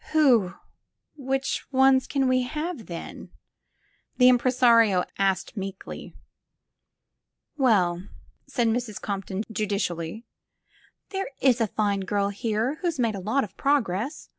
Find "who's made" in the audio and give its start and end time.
12.81-13.13